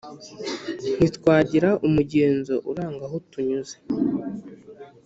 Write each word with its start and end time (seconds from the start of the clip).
ntitwagira 0.97 1.69
umugenzo 1.87 2.53
uranga 2.71 3.03
aho 3.07 3.17
tunyuze, 3.29 3.75